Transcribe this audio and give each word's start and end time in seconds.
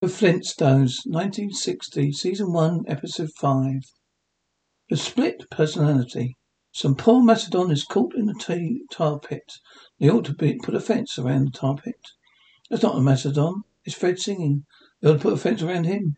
The 0.00 0.06
Flintstones, 0.06 1.04
1960, 1.06 2.12
Season 2.12 2.52
1, 2.52 2.84
Episode 2.86 3.32
5. 3.32 3.82
The 4.90 4.96
split 4.96 5.50
personality. 5.50 6.36
Some 6.70 6.94
poor 6.94 7.20
Mastodon 7.20 7.72
is 7.72 7.82
caught 7.82 8.14
in 8.14 8.32
tea, 8.38 8.82
tar 8.92 9.18
pit. 9.18 9.54
They 9.98 10.08
ought 10.08 10.26
to 10.26 10.34
be, 10.34 10.54
put 10.62 10.76
a 10.76 10.80
fence 10.80 11.18
around 11.18 11.46
the 11.46 11.50
tar 11.50 11.74
pit. 11.74 11.98
That's 12.70 12.84
not 12.84 12.94
a 12.94 13.00
Mastodon. 13.00 13.64
It's 13.84 13.96
Fred 13.96 14.20
singing. 14.20 14.66
They 15.00 15.10
ought 15.10 15.14
to 15.14 15.18
put 15.18 15.32
a 15.32 15.36
fence 15.36 15.62
around 15.62 15.86
him. 15.86 16.16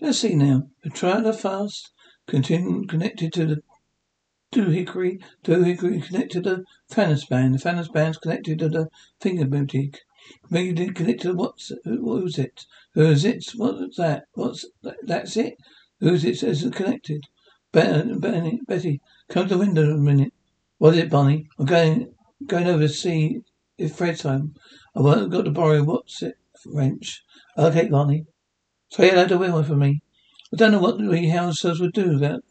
Let's 0.00 0.20
see 0.20 0.36
now. 0.36 0.68
The 0.84 0.90
trailer 0.90 1.32
fast, 1.32 1.90
connected 2.28 3.32
to 3.32 3.44
the 3.44 3.62
doohickey, 4.52 5.20
doohickey 5.42 6.06
connected 6.06 6.44
to 6.44 6.50
the 6.50 6.64
Fanos 6.88 7.28
band. 7.28 7.54
The 7.54 7.58
Fanos 7.58 7.92
band's 7.92 8.18
connected 8.18 8.60
to 8.60 8.68
the 8.68 8.88
finger 9.20 9.46
boutique. 9.46 10.02
Maybe 10.50 10.88
connected 10.92 11.28
to 11.28 11.34
what's 11.34 11.72
what 11.84 12.22
was 12.22 12.38
it? 12.38 12.64
Who 12.94 13.06
is 13.06 13.24
it? 13.24 13.44
What's 13.56 13.96
that? 13.96 14.24
What's 14.34 14.64
that? 14.82 14.96
That's 15.02 15.36
it. 15.36 15.54
Who's 16.00 16.24
it? 16.24 16.38
Says 16.38 16.68
connected. 16.74 17.24
Ben, 17.72 18.18
ben, 18.18 18.60
Betty, 18.66 19.00
come 19.28 19.48
to 19.48 19.54
the 19.54 19.58
window 19.58 19.90
a 19.90 19.98
minute. 19.98 20.32
What 20.78 20.94
is 20.94 21.00
it, 21.00 21.10
Bonnie? 21.10 21.48
I'm 21.58 21.66
going 21.66 22.14
going 22.46 22.66
over 22.66 22.82
to 22.82 22.88
see 22.88 23.40
if 23.78 23.96
Fred's 23.96 24.22
home. 24.22 24.54
I've 24.94 25.30
got 25.30 25.44
to 25.44 25.50
borrow 25.50 25.82
what's 25.82 26.22
it 26.22 26.36
wrench. 26.66 27.22
Okay, 27.58 27.88
Bonnie. 27.88 28.24
Say 28.90 29.10
hello 29.10 29.26
to 29.26 29.38
Wilma 29.38 29.64
for 29.64 29.76
me. 29.76 30.00
I 30.52 30.56
don't 30.56 30.72
know 30.72 30.78
what 30.78 30.98
the 30.98 31.28
houses 31.28 31.80
would 31.80 31.92
do 31.92 32.14
without 32.14 32.42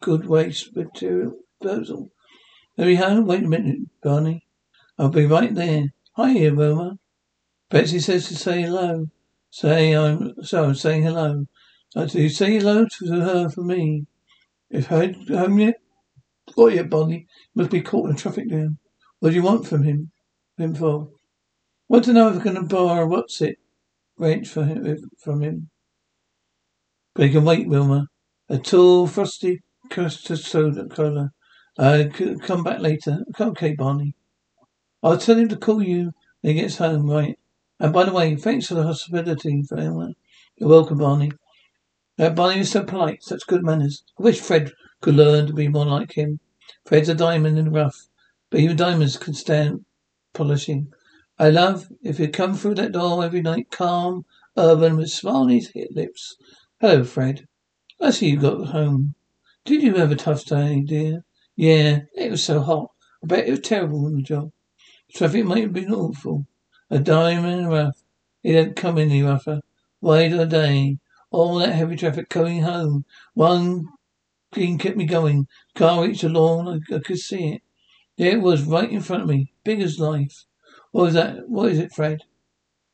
good 0.00 0.26
waste 0.26 0.74
material 0.74 1.38
disposal. 1.60 2.10
Are 2.78 2.88
you 2.88 2.96
home? 2.96 3.26
Wait 3.26 3.42
a 3.42 3.48
minute, 3.48 3.80
Barney. 4.02 4.46
I'll 4.98 5.10
be 5.10 5.26
right 5.26 5.54
there. 5.54 5.92
Hi, 6.14 6.32
here, 6.32 6.52
Wilma. 6.52 6.98
Betsy 7.70 8.00
says 8.00 8.26
to 8.26 8.34
say 8.34 8.62
hello. 8.62 9.06
Say 9.50 9.96
I'm 9.96 10.34
so 10.42 10.64
I'm 10.64 10.74
saying 10.74 11.04
hello. 11.04 11.46
Uh, 11.94 12.06
do 12.06 12.20
you 12.20 12.28
say 12.28 12.58
hello 12.58 12.84
to 12.84 13.06
her 13.20 13.48
for 13.48 13.62
me? 13.62 14.06
If 14.70 14.86
her 14.86 15.12
home 15.28 15.60
yet? 15.60 15.76
Got 16.56 16.74
yet, 16.74 16.90
Bonnie. 16.90 17.28
Must 17.54 17.70
be 17.70 17.80
caught 17.80 18.10
in 18.10 18.16
traffic 18.16 18.50
jam. 18.50 18.78
What 19.20 19.30
do 19.30 19.36
you 19.36 19.44
want 19.44 19.68
from 19.68 19.84
him? 19.84 20.10
Him 20.58 20.74
for? 20.74 21.10
Want 21.88 22.04
to 22.06 22.12
know 22.12 22.28
if 22.28 22.40
I 22.40 22.42
can 22.42 22.66
borrow 22.66 23.06
what's 23.06 23.40
it 23.40 23.58
wrench 24.18 24.48
for 24.48 24.64
him 24.64 24.98
from 25.22 25.42
him. 25.42 25.70
But 27.14 27.26
he 27.26 27.32
can 27.32 27.44
wait, 27.44 27.68
Wilma. 27.68 28.06
A 28.48 28.58
tall, 28.58 29.06
frosty 29.06 29.60
custard 29.90 30.40
soda 30.40 30.88
cola. 30.88 31.30
Uh, 31.78 32.06
come 32.42 32.64
back 32.64 32.80
later. 32.80 33.20
Okay, 33.38 33.74
Bonnie. 33.76 34.16
I'll 35.02 35.18
tell 35.18 35.38
him 35.38 35.48
to 35.48 35.56
call 35.56 35.82
you 35.82 36.12
when 36.40 36.54
he 36.54 36.60
gets 36.60 36.76
home, 36.76 37.08
right? 37.08 37.38
And 37.78 37.92
by 37.92 38.04
the 38.04 38.12
way, 38.12 38.36
thanks 38.36 38.66
for 38.66 38.74
the 38.74 38.82
hospitality, 38.82 39.62
Wilma. 39.70 40.14
You're 40.56 40.68
welcome, 40.68 40.98
Barney. 40.98 41.32
Uh, 42.18 42.28
Barney 42.28 42.60
is 42.60 42.70
so 42.70 42.84
polite, 42.84 43.22
such 43.22 43.46
good 43.46 43.64
manners. 43.64 44.04
I 44.18 44.24
wish 44.24 44.40
Fred 44.40 44.72
could 45.00 45.14
learn 45.14 45.46
to 45.46 45.54
be 45.54 45.68
more 45.68 45.86
like 45.86 46.12
him. 46.12 46.40
Fred's 46.84 47.08
a 47.08 47.14
diamond 47.14 47.58
in 47.58 47.64
the 47.64 47.70
rough, 47.70 48.08
but 48.50 48.60
even 48.60 48.76
diamonds 48.76 49.16
can 49.16 49.32
stand 49.32 49.86
polishing. 50.34 50.92
I 51.38 51.48
love 51.48 51.90
if 52.02 52.18
he'd 52.18 52.34
come 52.34 52.54
through 52.54 52.74
that 52.74 52.92
door 52.92 53.24
every 53.24 53.40
night, 53.40 53.70
calm, 53.70 54.26
urban, 54.58 54.98
with 54.98 55.08
smiling 55.08 55.62
lips. 55.92 56.36
Hello, 56.78 57.04
Fred. 57.04 57.46
I 57.98 58.10
see 58.10 58.28
you 58.28 58.38
got 58.38 58.68
home. 58.68 59.14
Did 59.64 59.82
you 59.82 59.94
have 59.94 60.12
a 60.12 60.16
tough 60.16 60.44
day, 60.44 60.82
dear? 60.82 61.24
Yeah, 61.56 62.00
it 62.14 62.30
was 62.30 62.42
so 62.42 62.60
hot. 62.60 62.90
I 63.24 63.26
bet 63.26 63.48
it 63.48 63.52
was 63.52 63.60
terrible 63.60 64.04
on 64.04 64.16
the 64.16 64.22
job. 64.22 64.50
Traffic 65.14 65.44
might 65.44 65.62
have 65.62 65.72
been 65.72 65.92
awful. 65.92 66.46
A 66.88 66.98
diamond 66.98 67.68
rough. 67.68 68.02
It 68.42 68.52
don't 68.52 68.76
come 68.76 68.98
any 68.98 69.22
rougher. 69.22 69.60
Wait 70.00 70.32
a 70.32 70.46
day. 70.46 70.98
All 71.30 71.58
that 71.58 71.74
heavy 71.74 71.96
traffic 71.96 72.28
coming 72.28 72.62
home. 72.62 73.04
One 73.34 73.88
thing 74.52 74.78
kept 74.78 74.96
me 74.96 75.06
going. 75.06 75.46
Car 75.74 76.04
reached 76.04 76.22
the 76.22 76.28
lawn. 76.28 76.68
I, 76.68 76.94
I 76.94 76.98
could 77.00 77.18
see 77.18 77.54
it. 77.54 77.62
There 78.16 78.36
it 78.36 78.42
was, 78.42 78.64
right 78.64 78.90
in 78.90 79.00
front 79.00 79.22
of 79.22 79.28
me. 79.28 79.52
Big 79.64 79.80
as 79.80 79.98
life. 79.98 80.44
What 80.92 81.04
was 81.04 81.14
that? 81.14 81.48
What 81.48 81.72
is 81.72 81.78
it, 81.78 81.92
Fred? 81.92 82.22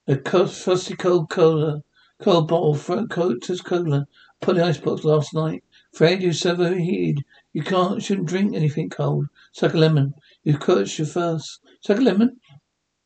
A 0.06 0.16
frosty 0.48 0.94
cold 0.94 1.31
cola. 1.31 1.83
Cold 2.21 2.48
bottle. 2.48 2.78
Cold 3.09 3.43
cola. 3.65 4.06
Put 4.41 4.56
the 4.56 4.65
icebox 4.65 5.04
last 5.04 5.34
night. 5.34 5.65
Fred, 5.93 6.22
you're 6.22 6.33
so 6.33 6.53
overheated. 6.53 7.25
You 7.53 7.62
can't, 7.62 8.03
shouldn't 8.03 8.28
drink 8.28 8.54
anything 8.54 8.91
cold. 8.91 9.27
Suck 9.53 9.75
a 9.75 9.78
lemon. 9.78 10.15
You 10.46 10.56
cursed 10.56 11.00
your 11.00 11.08
first. 11.08 11.58
Suck 11.82 11.98
a 11.98 12.02
lemon. 12.02 12.36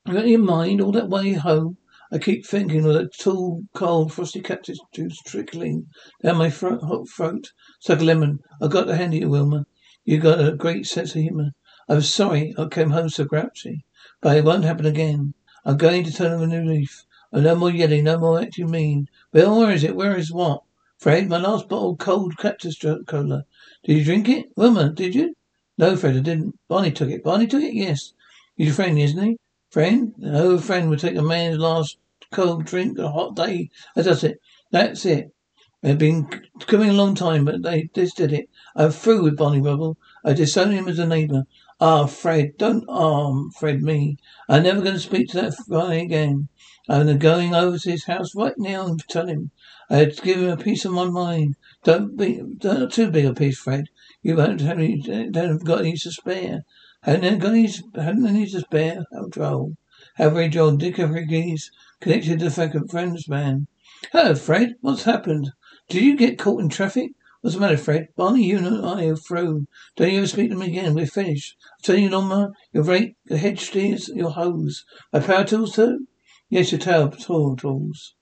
You 0.06 0.12
got 0.12 0.28
your 0.28 0.40
mind 0.40 0.82
all 0.82 0.92
that 0.92 1.08
way 1.08 1.32
home? 1.32 1.78
I 2.12 2.18
keep 2.18 2.44
thinking 2.44 2.84
of 2.84 2.92
that 2.92 3.16
tall, 3.18 3.62
cold, 3.74 4.12
frosty 4.12 4.42
cactus 4.42 4.78
juice 4.92 5.16
trickling 5.24 5.86
down 6.22 6.36
my 6.36 6.50
throat, 6.50 6.82
hot 6.82 7.08
throat. 7.08 7.50
Suck 7.78 8.00
a 8.00 8.04
lemon. 8.04 8.40
I 8.60 8.68
got 8.68 8.88
to 8.88 8.96
hand 8.96 9.14
you, 9.14 9.30
Wilma. 9.30 9.64
You 10.04 10.18
got 10.18 10.44
a 10.44 10.54
great 10.54 10.84
sense 10.84 11.16
of 11.16 11.22
humour. 11.22 11.52
I'm 11.88 12.02
sorry 12.02 12.54
I 12.58 12.66
came 12.66 12.90
home 12.90 13.08
so 13.08 13.24
grouchy, 13.24 13.86
but 14.20 14.36
it 14.36 14.44
won't 14.44 14.64
happen 14.64 14.84
again. 14.84 15.32
I'm 15.64 15.78
going 15.78 16.04
to 16.04 16.12
turn 16.12 16.32
over 16.32 16.44
a 16.44 16.46
new 16.46 16.70
leaf. 16.70 17.06
No 17.32 17.54
more 17.54 17.70
yelling, 17.70 18.04
no 18.04 18.18
more 18.18 18.38
acting 18.38 18.70
mean. 18.70 19.08
Bill, 19.32 19.58
where 19.58 19.70
is 19.70 19.82
it? 19.82 19.96
Where 19.96 20.14
is 20.14 20.30
what? 20.30 20.62
Fred, 20.98 21.30
my 21.30 21.38
last 21.38 21.70
bottle 21.70 21.92
of 21.92 21.98
cold 22.00 22.36
cactus 22.36 22.76
cola. 23.06 23.44
Did 23.84 23.96
you 23.96 24.04
drink 24.04 24.28
it? 24.28 24.50
Wilma, 24.56 24.90
did 24.90 25.14
you? 25.14 25.34
No, 25.80 25.96
Fred, 25.96 26.14
I 26.14 26.20
didn't. 26.20 26.58
Barney 26.68 26.92
took 26.92 27.08
it. 27.08 27.24
Barney 27.24 27.46
took 27.46 27.62
it? 27.62 27.72
Yes. 27.72 28.12
He's 28.54 28.66
your 28.66 28.74
friend, 28.74 28.98
isn't 28.98 29.22
he? 29.22 29.38
Friend? 29.70 30.12
No 30.18 30.58
friend 30.58 30.91
would 30.91 30.98
take 30.98 31.16
a 31.16 31.22
man's 31.22 31.56
last 31.56 31.96
cold 32.30 32.66
drink 32.66 32.98
on 32.98 33.06
a 33.06 33.10
hot 33.10 33.34
day. 33.34 33.70
That's 33.96 34.22
it. 34.22 34.42
That's 34.70 35.06
it. 35.06 35.32
They've 35.80 35.96
been 35.96 36.28
coming 36.66 36.91
a 36.91 36.92
long 36.92 37.14
time, 37.14 37.46
but 37.46 37.62
they 37.62 37.88
just 37.94 38.18
did 38.18 38.30
it. 38.34 38.50
I'm 38.76 38.91
through 38.91 39.22
with 39.22 39.38
Barney 39.38 39.62
Rubble. 39.62 39.96
I 40.22 40.34
disown 40.34 40.72
him 40.72 40.86
as 40.86 40.98
a 40.98 41.06
neighbour. 41.06 41.44
Ah, 41.80 42.04
Fred, 42.04 42.58
don't 42.58 42.84
arm 42.86 43.50
Fred 43.58 43.80
me. 43.80 44.18
I'm 44.50 44.64
never 44.64 44.82
going 44.82 44.97
to 44.97 45.00
speak 45.00 45.28
to 45.28 45.41
that 45.41 45.54
guy 45.70 45.94
again. 45.94 46.48
I'm 46.91 47.16
going 47.16 47.54
over 47.54 47.78
to 47.78 47.91
his 47.91 48.04
house 48.04 48.34
right 48.34 48.58
now 48.58 48.86
and 48.86 49.02
tell 49.08 49.28
him. 49.28 49.50
I 49.88 49.97
had 49.97 50.14
to 50.16 50.22
give 50.22 50.42
him 50.42 50.50
a 50.50 50.58
piece 50.58 50.84
of 50.84 50.92
my 50.92 51.06
mind. 51.06 51.56
Don't 51.84 52.18
be, 52.18 52.42
don't 52.58 52.92
too 52.92 53.10
big 53.10 53.24
a 53.24 53.32
piece, 53.32 53.58
Fred. 53.58 53.86
You 54.22 54.36
won't 54.36 54.60
have 54.60 54.78
any, 54.78 55.00
don't 55.00 55.34
have 55.34 55.64
got 55.64 55.81
any 55.81 55.97
to 55.97 56.12
spare. 56.12 56.64
Haven't 57.03 57.38
got 57.38 57.53
any, 57.53 57.72
hadn't 57.94 58.26
any 58.26 58.47
to 58.47 58.60
spare. 58.60 59.04
How 59.12 59.28
droll. 59.28 59.76
How 60.16 60.28
very 60.31 60.48
droll. 60.48 60.76
Dick 60.76 60.98
Evergrees 60.98 61.70
connected 62.00 62.41
to 62.41 62.50
the 62.50 62.86
friend's 62.91 63.28
man. 63.28 63.66
Hello, 64.12 64.34
Fred. 64.34 64.75
What's 64.82 65.04
happened? 65.04 65.53
Did 65.88 66.03
you 66.03 66.16
get 66.16 66.38
caught 66.38 66.60
in 66.60 66.69
traffic? 66.69 67.12
What's 67.41 67.54
the 67.54 67.60
matter, 67.60 67.78
Fred? 67.78 68.09
Barney, 68.16 68.44
you 68.44 68.59
and 68.59 68.84
I 68.86 69.06
are 69.06 69.16
through. 69.16 69.66
Don't 69.97 70.10
you 70.10 70.19
ever 70.19 70.26
speak 70.26 70.50
to 70.50 70.56
me 70.56 70.66
again. 70.66 70.94
We're 70.94 71.06
finished. 71.06 71.56
I 71.62 71.82
tell 71.82 71.97
you, 71.97 72.10
Norma, 72.10 72.53
your 72.72 72.84
rake, 72.84 73.16
your 73.25 73.38
hedge 73.38 73.60
steers, 73.60 74.09
your 74.09 74.30
hose. 74.30 74.84
My 75.12 75.20
power 75.20 75.44
tools 75.44 75.75
too? 75.75 76.06
Yes, 76.50 76.72
your 76.72 76.80
tail 76.80 77.09
tool 77.09 77.56
tools. 77.56 78.14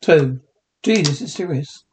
Two. 0.00 0.40
Gee, 0.82 1.02
this 1.02 1.20
is 1.20 1.34
serious. 1.34 1.84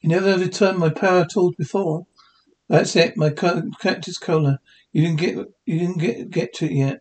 You 0.00 0.08
never 0.08 0.38
returned 0.38 0.78
my 0.78 0.88
power 0.88 1.26
tools 1.26 1.54
before. 1.56 2.06
That's 2.68 2.96
it, 2.96 3.16
my 3.16 3.30
cactus 3.30 4.18
cola. 4.18 4.60
You 4.92 5.02
didn't 5.02 5.20
get 5.20 5.36
you 5.66 5.78
didn't 5.78 5.98
get 5.98 6.30
get 6.30 6.54
to 6.54 6.66
it 6.66 6.72
yet. 6.72 7.00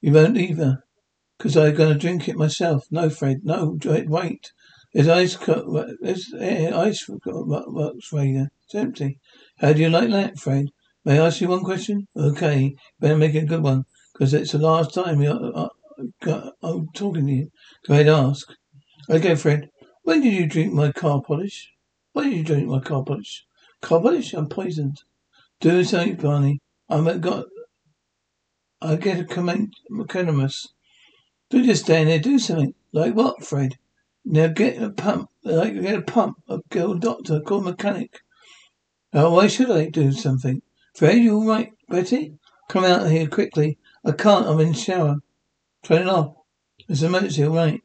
You 0.00 0.12
won't 0.12 0.38
either. 0.38 0.84
Cause 1.38 1.56
I'm 1.56 1.74
gonna 1.74 1.94
drink 1.94 2.28
it 2.28 2.36
myself. 2.36 2.84
No, 2.90 3.10
Fred, 3.10 3.40
no, 3.44 3.78
wait. 3.84 4.52
There's 4.92 5.08
ice 5.08 5.36
there's 5.36 6.34
ice 6.34 7.06
box 7.08 8.12
right 8.12 8.48
It's 8.64 8.74
empty. 8.74 9.18
How 9.58 9.72
do 9.72 9.80
you 9.80 9.90
like 9.90 10.10
that, 10.10 10.38
Fred? 10.38 10.66
May 11.04 11.18
I 11.18 11.26
ask 11.26 11.40
you 11.40 11.48
one 11.48 11.64
question? 11.64 12.08
Okay, 12.16 12.74
better 12.98 13.16
make 13.16 13.34
it 13.34 13.44
a 13.44 13.46
good 13.46 13.62
one, 13.62 13.84
because 14.12 14.34
it's 14.34 14.52
the 14.52 14.58
last 14.58 14.92
time 14.92 15.22
I, 15.22 15.68
I, 16.26 16.50
I'm 16.62 16.88
talking 16.94 17.26
to 17.26 17.32
you. 17.32 17.50
Go 17.86 17.94
ahead, 17.94 18.08
ask. 18.08 18.48
Okay, 19.08 19.34
Fred. 19.34 19.70
When 20.02 20.20
did 20.20 20.32
you 20.32 20.46
drink 20.46 20.72
my 20.72 20.92
car 20.92 21.22
polish? 21.22 21.70
Why 22.12 22.24
did 22.24 22.36
you 22.36 22.44
drink 22.44 22.68
my? 22.68 22.80
Car 22.80 23.04
polish? 23.04 24.34
I'm 24.34 24.48
poisoned. 24.48 25.02
Do 25.60 25.84
something, 25.84 26.16
Barney. 26.16 26.60
I'm 26.88 27.20
got. 27.20 27.46
I 28.82 28.96
get 28.96 29.20
a 29.20 29.24
comment, 29.24 29.76
economist. 29.90 30.72
Do 31.50 31.64
just 31.64 31.84
stand 31.84 32.08
there, 32.08 32.18
do 32.18 32.38
something. 32.38 32.74
Like 32.92 33.14
what, 33.14 33.44
Fred? 33.44 33.76
Now 34.24 34.48
get 34.48 34.82
a 34.82 34.90
pump. 34.90 35.30
Like 35.44 35.80
get 35.80 35.98
a 35.98 36.02
pump. 36.02 36.38
A 36.48 36.58
girl 36.70 36.94
doctor. 36.94 37.40
Call 37.40 37.60
mechanic. 37.60 38.20
Oh, 39.12 39.34
why 39.34 39.46
should 39.46 39.70
I 39.70 39.86
do 39.86 40.12
something? 40.12 40.62
Fred, 40.94 41.18
you 41.18 41.36
all 41.36 41.46
right, 41.46 41.72
Betty? 41.88 42.34
Come 42.68 42.84
out 42.84 43.10
here 43.10 43.28
quickly. 43.28 43.78
I 44.04 44.12
can't. 44.12 44.46
I'm 44.46 44.60
in 44.60 44.68
the 44.68 44.74
shower. 44.74 45.16
Turn 45.82 46.02
it 46.02 46.08
off. 46.08 46.34
It's 46.88 47.02
emergency, 47.02 47.44
all 47.44 47.54
right. 47.54 47.82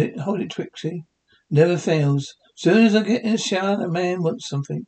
It. 0.00 0.18
Hold 0.20 0.40
it, 0.40 0.50
Trixie. 0.50 1.04
Never 1.50 1.76
fails. 1.76 2.36
Soon 2.58 2.86
as 2.86 2.96
I 2.96 3.02
get 3.02 3.22
in 3.22 3.32
the 3.32 3.38
shower, 3.38 3.76
the 3.76 3.86
man 3.86 4.22
wants 4.22 4.48
something. 4.48 4.86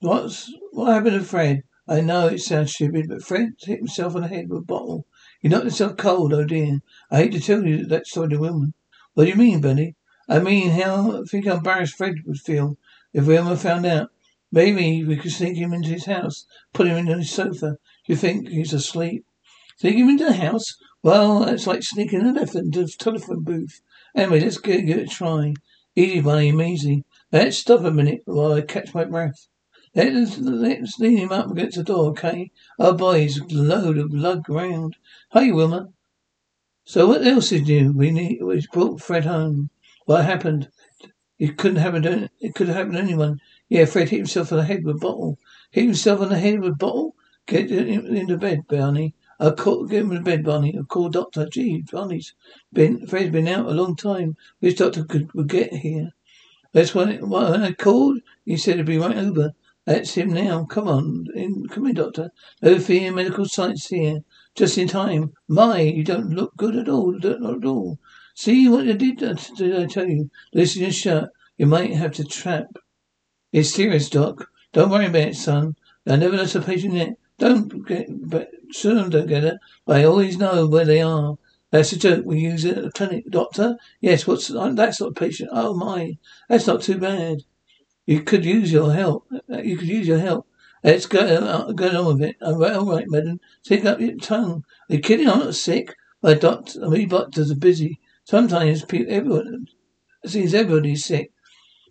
What's 0.00 0.50
what 0.72 0.94
happened 0.94 1.20
to 1.20 1.22
Fred? 1.22 1.62
I 1.86 2.00
know 2.00 2.28
it 2.28 2.40
sounds 2.40 2.72
stupid, 2.72 3.06
but 3.06 3.22
Fred 3.22 3.50
hit 3.60 3.80
himself 3.80 4.16
on 4.16 4.22
the 4.22 4.28
head 4.28 4.48
with 4.48 4.60
a 4.60 4.64
bottle. 4.64 5.06
He 5.42 5.48
knocked 5.48 5.64
himself 5.64 5.98
cold. 5.98 6.32
Oh 6.32 6.46
dear! 6.46 6.80
I 7.10 7.18
hate 7.18 7.32
to 7.32 7.40
tell 7.40 7.66
you 7.66 7.84
that 7.84 8.06
story 8.06 8.30
to 8.30 8.38
woman. 8.38 8.72
What 9.12 9.24
do 9.24 9.30
you 9.30 9.36
mean, 9.36 9.60
Benny? 9.60 9.94
I 10.26 10.38
mean 10.38 10.70
how 10.70 11.20
I 11.20 11.24
think 11.24 11.44
how 11.44 11.58
embarrassed 11.58 11.96
Fred 11.96 12.14
would 12.24 12.40
feel 12.40 12.78
if 13.12 13.26
Wilma 13.26 13.54
found 13.58 13.84
out. 13.84 14.10
Maybe 14.50 15.04
we 15.04 15.18
could 15.18 15.32
sneak 15.32 15.58
him 15.58 15.74
into 15.74 15.90
his 15.90 16.06
house, 16.06 16.46
put 16.72 16.86
him 16.86 16.96
in 16.96 17.18
his 17.18 17.30
sofa. 17.30 17.76
You 18.06 18.16
think 18.16 18.48
he's 18.48 18.72
asleep? 18.72 19.26
Sneak 19.76 19.96
him 19.96 20.08
into 20.08 20.24
the 20.24 20.32
house? 20.32 20.78
Well, 21.02 21.40
that's 21.40 21.66
like 21.66 21.82
sneaking 21.82 22.22
an 22.22 22.38
elephant 22.38 22.74
into 22.74 22.80
a 22.80 22.86
telephone 22.86 23.42
booth. 23.42 23.82
Anyway, 24.16 24.40
let's 24.40 24.56
give 24.56 24.88
it 24.88 24.98
a 24.98 25.06
try. 25.06 25.52
Easy, 25.98 26.20
Bunny, 26.20 26.72
easy. 26.72 27.04
Let's 27.32 27.58
stop 27.58 27.80
a 27.80 27.90
minute 27.90 28.22
while 28.24 28.52
I 28.52 28.60
catch 28.60 28.94
my 28.94 29.02
breath. 29.02 29.48
Let's, 29.96 30.38
let's 30.38 30.96
lean 31.00 31.18
him 31.18 31.32
up 31.32 31.50
against 31.50 31.76
the 31.76 31.82
door, 31.82 32.10
okay? 32.10 32.52
Boy, 32.78 33.22
he's 33.22 33.40
a 33.40 33.44
load 33.50 33.98
of 33.98 34.14
lug 34.14 34.44
ground. 34.44 34.94
Hey, 35.32 35.50
Wilma. 35.50 35.88
So 36.84 37.08
what 37.08 37.26
else 37.26 37.50
is 37.50 37.62
new? 37.62 37.90
We 37.90 38.12
need, 38.12 38.40
we 38.44 38.64
brought 38.72 39.00
Fred 39.00 39.24
home. 39.24 39.70
What 40.04 40.24
happened? 40.24 40.68
It 41.36 41.58
couldn't 41.58 41.78
happen 41.78 42.02
to, 42.02 42.30
it 42.40 42.54
could 42.54 42.68
have 42.68 42.76
happened 42.76 42.94
to 42.94 43.00
anyone. 43.00 43.40
Yeah, 43.68 43.86
Fred 43.86 44.10
hit 44.10 44.18
himself 44.18 44.52
on 44.52 44.58
the 44.58 44.64
head 44.64 44.84
with 44.84 44.94
a 44.94 45.00
bottle. 45.00 45.36
Hit 45.72 45.86
himself 45.86 46.20
on 46.20 46.28
the 46.28 46.38
head 46.38 46.60
with 46.60 46.74
a 46.74 46.76
bottle? 46.76 47.16
Get 47.46 47.72
into 47.72 48.38
bed, 48.38 48.68
Barney. 48.68 49.16
I'll 49.40 49.54
call, 49.54 49.84
get 49.84 50.02
him 50.02 50.10
to 50.10 50.20
bed, 50.20 50.44
Barney. 50.44 50.76
I'll 50.76 50.84
call 50.84 51.08
doctor. 51.08 51.48
Gee, 51.48 51.82
Barney's 51.82 52.34
been, 52.72 53.06
Fred's 53.06 53.30
been 53.30 53.46
out 53.46 53.66
a 53.66 53.70
long 53.70 53.94
time. 53.94 54.36
Which 54.58 54.78
doctor 54.78 55.04
could, 55.04 55.30
get 55.46 55.72
here? 55.72 56.10
That's 56.72 56.94
when, 56.94 57.08
it, 57.08 57.26
when 57.26 57.62
I 57.62 57.72
called, 57.72 58.20
he 58.44 58.56
said 58.56 58.76
he'd 58.76 58.86
be 58.86 58.98
right 58.98 59.16
over. 59.16 59.54
That's 59.86 60.14
him 60.14 60.32
now. 60.32 60.64
Come 60.64 60.88
on, 60.88 61.26
in, 61.34 61.66
come 61.68 61.86
in, 61.86 61.94
doctor. 61.94 62.30
No 62.60 62.78
fear, 62.78 63.12
medical 63.12 63.46
science 63.46 63.86
here. 63.86 64.20
Just 64.54 64.76
in 64.76 64.88
time. 64.88 65.32
My, 65.46 65.80
you 65.80 66.04
don't 66.04 66.30
look 66.30 66.56
good 66.56 66.76
at 66.76 66.88
all. 66.88 67.18
Don't 67.18 67.40
look 67.40 67.62
at 67.62 67.66
all. 67.66 67.98
See 68.34 68.68
what 68.68 68.88
I 68.88 68.92
did, 68.92 69.22
uh, 69.22 69.34
did 69.56 69.76
I 69.76 69.86
tell 69.86 70.06
you? 70.06 70.30
Listen 70.52 70.82
your 70.82 70.90
shirt. 70.90 71.30
You 71.56 71.66
might 71.66 71.92
have 71.94 72.12
to 72.14 72.24
trap. 72.24 72.76
It's 73.52 73.70
serious, 73.70 74.10
Doc. 74.10 74.48
Don't 74.72 74.90
worry 74.90 75.06
about 75.06 75.28
it, 75.28 75.36
son. 75.36 75.76
I 76.06 76.16
never 76.16 76.36
lost 76.36 76.54
a 76.54 76.60
patient 76.60 76.94
yet. 76.94 77.16
Don't 77.38 77.86
get, 77.86 78.08
but 78.28 78.50
soon 78.72 79.10
don't 79.10 79.28
get 79.28 79.44
it. 79.44 79.58
They 79.86 80.04
always 80.04 80.38
know 80.38 80.66
where 80.66 80.84
they 80.84 81.00
are. 81.00 81.38
That's 81.70 81.92
a 81.92 81.98
joke. 81.98 82.24
We 82.24 82.40
use 82.40 82.64
it 82.64 82.78
at 82.78 82.84
the 82.84 82.90
clinic, 82.90 83.30
doctor. 83.30 83.76
Yes, 84.00 84.26
what's 84.26 84.48
that's 84.48 85.00
not 85.00 85.10
a 85.10 85.12
patient. 85.12 85.50
Oh 85.52 85.74
my, 85.74 86.18
that's 86.48 86.66
not 86.66 86.82
too 86.82 86.98
bad. 86.98 87.44
You 88.06 88.22
could 88.22 88.44
use 88.44 88.72
your 88.72 88.92
help. 88.92 89.26
You 89.48 89.76
could 89.76 89.88
use 89.88 90.08
your 90.08 90.18
help. 90.18 90.46
Let's 90.82 91.06
go, 91.06 91.20
uh, 91.20 91.72
go 91.72 91.88
on 91.88 92.06
with 92.18 92.30
it. 92.30 92.36
All 92.40 92.58
right, 92.58 92.72
all 92.72 92.86
right, 92.86 93.04
madam. 93.08 93.40
Take 93.64 93.84
up 93.84 94.00
your 94.00 94.16
tongue. 94.16 94.64
Are 94.88 94.94
you 94.94 95.00
kidding? 95.00 95.28
I'm 95.28 95.40
not 95.40 95.54
sick. 95.54 95.94
My 96.22 96.34
doctor, 96.34 96.88
we 96.88 97.06
doctors 97.06 97.50
are 97.50 97.56
busy. 97.56 98.00
Sometimes 98.24 98.84
people, 98.84 99.12
everyone, 99.12 99.66
seems 100.24 100.54
everybody's 100.54 101.04
sick. 101.04 101.32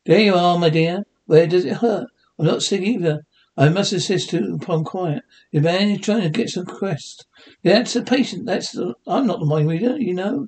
There 0.06 0.20
you 0.20 0.36
are, 0.36 0.58
my 0.58 0.70
dear. 0.70 1.04
Where 1.26 1.48
does 1.48 1.66
it 1.66 1.78
hurt? 1.78 2.08
I'm 2.40 2.46
not 2.46 2.64
sick 2.64 2.82
either. 2.82 3.26
I 3.58 3.70
must 3.70 3.92
insist 3.92 4.34
upon 4.34 4.84
quiet. 4.84 5.24
The 5.52 5.62
man 5.62 5.90
is 5.90 6.02
trying 6.02 6.22
to 6.22 6.30
get 6.30 6.50
some 6.50 6.66
quest. 6.66 7.26
That's 7.64 7.94
the 7.94 8.04
patient. 8.04 8.46
That's 8.46 8.72
the, 8.72 8.94
I'm 9.08 9.26
not 9.26 9.40
the 9.40 9.46
mind 9.46 9.68
reader, 9.68 9.98
you 9.98 10.14
know. 10.14 10.48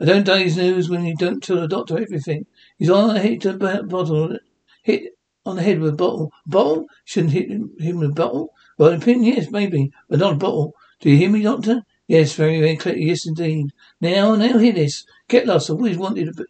I 0.00 0.04
don't 0.04 0.26
daze 0.26 0.56
news 0.56 0.90
when 0.90 1.04
you 1.04 1.14
don't 1.14 1.42
tell 1.42 1.60
the 1.60 1.68
doctor 1.68 1.96
everything. 1.96 2.46
He's 2.78 2.90
on 2.90 3.16
a 3.16 3.20
hit 3.20 3.42
to 3.42 3.52
bottle, 3.84 4.36
hit 4.82 5.12
on 5.46 5.56
the 5.56 5.62
head 5.62 5.78
with 5.78 5.94
a 5.94 5.96
bottle. 5.96 6.32
Bottle? 6.44 6.86
Shouldn't 7.04 7.32
hit 7.32 7.48
him, 7.48 7.70
him 7.78 7.98
with 8.00 8.10
a 8.10 8.14
bottle? 8.14 8.52
Well, 8.76 8.90
in 8.90 9.00
opinion, 9.00 9.36
yes, 9.36 9.50
maybe, 9.50 9.92
but 10.08 10.18
not 10.18 10.34
a 10.34 10.36
bottle. 10.36 10.74
Do 11.00 11.10
you 11.10 11.16
hear 11.16 11.30
me, 11.30 11.42
doctor? 11.42 11.82
Yes, 12.08 12.34
very, 12.34 12.60
very 12.60 12.76
clearly. 12.76 13.04
Yes, 13.04 13.26
indeed. 13.26 13.70
Now, 14.00 14.34
now, 14.34 14.58
hear 14.58 14.72
this. 14.72 15.04
Get 15.28 15.46
lost. 15.46 15.70
I've 15.70 15.76
always 15.76 15.98
wanted 15.98 16.36
to 16.36 16.46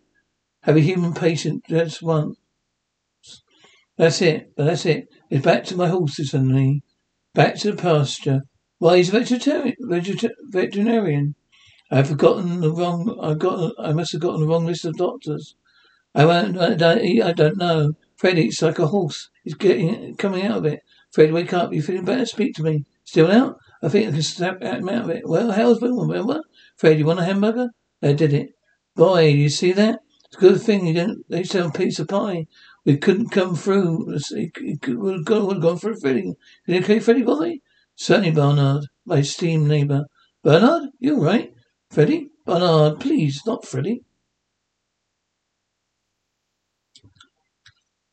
have 0.62 0.76
a 0.76 0.80
human 0.80 1.12
patient. 1.12 1.64
That's 1.68 2.00
one. 2.00 2.36
That's 3.96 4.22
it. 4.22 4.52
But 4.56 4.64
that's 4.64 4.86
it. 4.86 5.08
It's 5.32 5.42
back 5.42 5.64
to 5.64 5.76
my 5.78 5.88
horses 5.88 6.34
and 6.34 6.48
me. 6.48 6.82
Back 7.32 7.54
to 7.60 7.70
the 7.70 7.82
pasture. 7.82 8.42
Why, 8.76 8.98
he's 8.98 9.08
a 9.08 9.12
vegetarian. 9.12 9.76
Vegeta- 9.80 10.36
veterinarian. 10.50 11.36
I've 11.90 12.08
forgotten 12.08 12.60
the 12.60 12.70
wrong. 12.70 13.18
I 13.18 13.32
got. 13.32 13.72
I 13.78 13.94
must 13.94 14.12
have 14.12 14.20
gotten 14.20 14.42
the 14.42 14.46
wrong 14.46 14.66
list 14.66 14.84
of 14.84 14.94
doctors. 14.98 15.54
I 16.14 16.26
won't. 16.26 16.58
I 16.58 16.74
don't. 16.74 17.22
I 17.22 17.32
don't 17.32 17.56
know. 17.56 17.94
Fred, 18.14 18.36
it's 18.36 18.60
like 18.60 18.78
a 18.78 18.88
horse. 18.88 19.30
He's 19.42 19.54
getting 19.54 20.16
coming 20.16 20.44
out 20.44 20.58
of 20.58 20.66
it. 20.66 20.80
Fred, 21.10 21.32
wake 21.32 21.54
up. 21.54 21.72
You 21.72 21.80
feeling 21.80 22.04
better? 22.04 22.26
Speak 22.26 22.54
to 22.56 22.62
me. 22.62 22.84
Still 23.04 23.32
out? 23.32 23.56
I 23.82 23.88
think 23.88 24.08
I 24.08 24.12
can 24.12 24.22
snap 24.22 24.60
him 24.60 24.86
out 24.90 25.04
of 25.04 25.10
it. 25.10 25.26
Well, 25.26 25.52
how's 25.52 25.80
Wilma? 25.80 26.06
Wilma? 26.08 26.42
Fred, 26.76 26.98
you 26.98 27.06
want 27.06 27.20
a 27.20 27.24
hamburger? 27.24 27.70
They 28.02 28.12
did 28.12 28.34
it. 28.34 28.50
Boy, 28.94 29.28
you 29.28 29.48
see 29.48 29.72
that? 29.72 30.00
It's 30.26 30.36
a 30.36 30.40
good 30.40 30.60
thing 30.60 30.86
you 30.86 30.92
didn't. 30.92 31.24
They 31.30 31.42
sell 31.42 31.70
pizza 31.70 32.04
pie. 32.04 32.48
We 32.84 32.96
couldn't 32.96 33.30
come 33.30 33.54
through. 33.54 34.18
We 34.30 34.50
would 34.94 35.16
have 35.16 35.24
gone, 35.24 35.78
for 35.78 35.92
a. 35.92 36.36
Is 36.66 36.76
it 36.76 36.84
okay, 36.84 36.98
Freddie 36.98 37.22
boy? 37.22 37.60
Certainly, 37.94 38.32
Bernard, 38.32 38.86
my 39.04 39.18
esteemed 39.18 39.68
neighbour. 39.68 40.06
Bernard, 40.42 40.90
you 40.98 41.16
all 41.16 41.24
right? 41.24 41.54
Freddie? 41.90 42.30
Bernard, 42.44 42.98
please, 42.98 43.42
not 43.46 43.64
Freddie. 43.64 44.02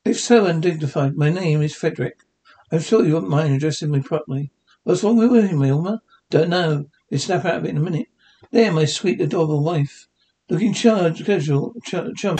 If 0.05 0.19
so 0.19 0.45
undignified, 0.45 1.15
my 1.15 1.29
name 1.29 1.61
is 1.61 1.75
Frederick. 1.75 2.19
I'm 2.71 2.79
sure 2.79 3.03
you 3.03 3.15
won't 3.15 3.29
mind 3.29 3.55
addressing 3.55 3.89
me 3.89 4.01
properly. 4.01 4.51
What's 4.83 5.03
wrong 5.03 5.17
with 5.17 5.49
him, 5.49 5.59
Wilma? 5.59 6.01
Don't 6.29 6.49
know. 6.49 6.85
They 7.09 7.17
snap 7.17 7.45
out 7.45 7.57
of 7.57 7.65
it 7.65 7.69
in 7.69 7.77
a 7.77 7.81
minute. 7.81 8.07
There, 8.51 8.71
my 8.71 8.85
sweet, 8.85 9.19
adorable 9.19 9.63
wife. 9.63 10.07
Looking 10.49 10.73
charged, 10.73 11.25
casual, 11.25 11.73
ch- 11.83 12.15
chump. 12.15 12.39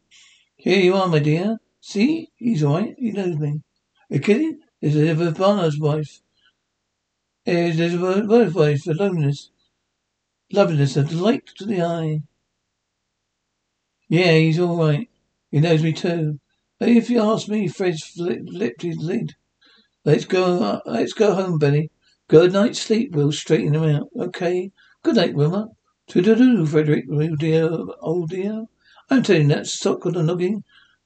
Here 0.61 0.79
you 0.79 0.93
are, 0.93 1.07
my 1.07 1.17
dear. 1.17 1.57
See? 1.79 2.29
He's 2.35 2.61
all 2.61 2.75
right. 2.75 2.93
He 2.95 3.11
knows 3.11 3.35
me. 3.37 3.61
You 4.11 4.19
kidding? 4.19 4.59
It's 4.79 4.95
Elizabeth 4.95 5.39
Barnard's 5.39 5.79
wife. 5.79 6.21
It's 7.47 7.79
Elizabeth 7.79 8.53
wife 8.53 8.83
for 8.83 8.93
loneliness. 8.93 9.49
Loveliness, 10.53 10.95
a 10.97 11.03
delight 11.03 11.47
to 11.57 11.65
the 11.65 11.81
eye. 11.81 12.19
Yeah, 14.07 14.33
he's 14.33 14.59
all 14.59 14.77
right. 14.77 15.09
He 15.49 15.59
knows 15.61 15.81
me 15.81 15.93
too. 15.93 16.39
But 16.77 16.89
if 16.89 17.09
you 17.09 17.23
ask 17.23 17.47
me, 17.47 17.67
Fred's 17.67 18.03
flipped 18.03 18.83
his 18.83 18.97
lid. 18.97 19.33
Let's 20.05 20.25
go. 20.25 20.79
Let's 20.85 21.13
go 21.13 21.33
home, 21.33 21.57
Benny. 21.57 21.89
Good 22.27 22.53
night's 22.53 22.81
sleep. 22.81 23.15
We'll 23.15 23.31
straighten 23.31 23.73
him 23.73 23.83
out. 23.83 24.09
Okay. 24.15 24.71
Good 25.01 25.15
night, 25.15 25.33
Wilma. 25.33 25.69
do, 26.07 26.67
Frederick, 26.67 27.05
old 27.09 27.39
dear, 27.39 27.67
old 27.99 28.29
dear. 28.29 28.67
I'm 29.11 29.23
telling 29.23 29.49
you 29.49 29.55
that 29.55 29.67
sock 29.67 30.05
on 30.05 30.13
the 30.13 30.23
noggin. 30.23 30.63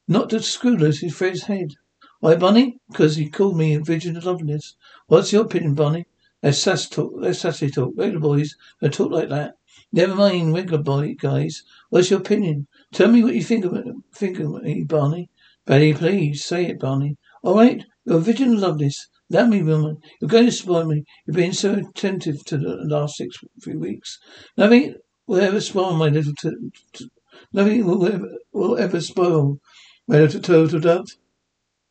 Not 0.07 0.29
to 0.29 0.39
screw 0.39 0.77
loose 0.77 0.99
his 0.99 1.15
Fred's 1.15 1.45
head. 1.45 1.73
Why, 2.19 2.35
Bunny? 2.35 2.77
Because 2.87 3.15
he 3.15 3.31
called 3.31 3.57
me 3.57 3.73
a 3.73 3.79
vision 3.79 4.15
of 4.15 4.25
loveliness. 4.25 4.75
What's 5.07 5.33
your 5.33 5.45
opinion, 5.45 5.73
Bunny? 5.73 6.05
That's 6.43 6.59
sass 6.59 6.87
talk. 6.87 7.13
That's 7.19 7.39
sassy 7.39 7.71
talk. 7.71 7.93
Regular 7.97 8.19
boys 8.19 8.55
don't 8.79 8.93
talk 8.93 9.09
like 9.09 9.29
that. 9.29 9.55
Never 9.91 10.13
mind, 10.13 10.53
regular 10.53 10.83
boy 10.83 11.15
guys. 11.17 11.63
What's 11.89 12.11
your 12.11 12.19
opinion? 12.19 12.67
Tell 12.93 13.07
me 13.11 13.23
what 13.23 13.33
you 13.33 13.41
think 13.41 13.65
of 13.65 13.73
it. 13.73 13.87
Think 14.13 14.37
of 14.37 14.61
me, 14.61 14.83
Barney. 14.83 15.31
Betty, 15.65 15.95
please 15.95 16.45
say 16.45 16.67
it, 16.67 16.79
Barney. 16.79 17.17
All 17.41 17.55
right, 17.55 17.83
you're 18.05 18.17
a 18.17 18.21
vision 18.21 18.53
of 18.53 18.59
loveliness. 18.59 19.07
Let 19.31 19.49
me, 19.49 19.63
woman. 19.63 19.97
You're 20.21 20.29
going 20.29 20.45
to 20.45 20.51
spoil 20.51 20.85
me. 20.85 21.05
You've 21.25 21.37
been 21.37 21.53
so 21.53 21.73
attentive 21.73 22.45
to 22.45 22.59
the 22.59 22.85
last 22.85 23.17
six 23.17 23.39
few 23.61 23.79
weeks. 23.79 24.19
Nothing 24.55 24.93
will 25.25 25.41
ever 25.41 25.59
spoil 25.59 25.93
my 25.93 26.09
little. 26.09 26.33
T- 26.35 26.51
t- 26.93 27.09
nothing 27.51 27.85
will 27.85 28.05
ever, 28.05 28.37
will 28.51 28.77
ever 28.77 29.01
spoil 29.01 29.59
my 30.07 30.19
little 30.19 30.41
turtle 30.41 30.79
dove. 30.79 31.09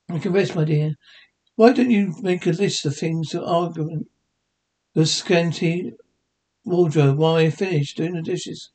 I 0.09 0.19
can 0.19 0.33
rest, 0.33 0.55
my 0.55 0.65
dear. 0.65 0.95
Why 1.57 1.73
don't 1.73 1.91
you 1.91 2.15
make 2.21 2.47
a 2.47 2.51
list 2.51 2.85
of 2.87 2.97
things 2.97 3.31
to 3.31 3.45
argument? 3.45 4.09
The 4.95 5.07
scanty 5.07 5.93
wardrobe 6.65 7.19
while 7.19 7.35
I 7.35 7.51
finish 7.51 7.95
doing 7.95 8.15
the 8.15 8.23
dishes. 8.23 8.71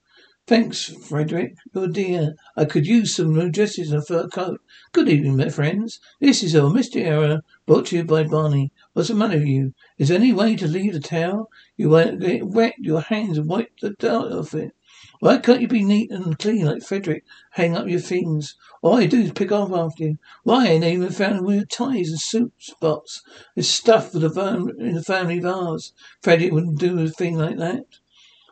Thanks, 0.50 0.86
Frederick. 0.86 1.56
You're 1.76 1.88
dear. 1.88 2.36
I 2.58 2.66
could 2.66 2.88
use 2.88 3.16
some 3.16 3.36
new 3.36 3.52
dresses 3.52 3.92
and 3.92 4.02
a 4.02 4.06
fur 4.06 4.28
coat. 4.28 4.60
Good 4.94 5.08
evening, 5.08 5.38
my 5.38 5.50
friends. 5.50 6.00
This 6.20 6.42
is 6.42 6.56
our 6.56 6.72
Mr. 6.72 7.00
Error, 7.00 7.42
brought 7.68 7.86
to 7.88 7.98
you 7.98 8.04
by 8.04 8.24
Barney. 8.24 8.72
What's 8.94 9.10
the 9.10 9.14
matter 9.14 9.38
with 9.38 9.48
you? 9.48 9.74
Is 10.00 10.08
there 10.08 10.18
any 10.18 10.34
way 10.34 10.56
to 10.56 10.68
leave 10.68 10.94
the 10.94 11.00
towel? 11.00 11.52
You 11.78 11.90
won't 11.90 12.20
get 12.22 12.48
wet 12.48 12.74
your 12.80 13.02
hands 13.02 13.38
and 13.38 13.48
wipe 13.48 13.80
the 13.80 13.92
dirt 13.92 14.32
off 14.32 14.56
it. 14.56 14.74
Why 15.20 15.38
can't 15.38 15.62
you 15.62 15.68
be 15.68 15.84
neat 15.84 16.12
and 16.12 16.38
clean 16.40 16.66
like 16.66 16.84
Frederick? 16.84 17.24
Hang 17.52 17.76
up 17.76 17.88
your 17.88 18.00
things. 18.00 18.56
All 18.82 18.96
I 18.96 19.06
do 19.06 19.20
is 19.22 19.32
pick 19.32 19.52
up 19.52 19.72
after 19.72 20.04
you. 20.04 20.18
Why 20.44 20.68
ain't 20.68 20.84
I 20.84 20.92
even 20.92 21.10
found 21.10 21.46
weird 21.46 21.70
ties 21.70 22.10
and 22.10 22.20
suit 22.20 22.54
spots? 22.58 23.22
It's 23.56 23.68
stuff 23.68 24.12
for 24.12 24.20
the 24.20 24.30
fam- 24.30 24.70
in 24.80 24.96
the 24.96 25.04
family 25.04 25.40
vase. 25.40 25.94
Frederick 26.22 26.52
wouldn't 26.52 26.80
do 26.80 27.00
a 27.00 27.10
thing 27.10 27.38
like 27.38 27.58
that. 27.58 27.86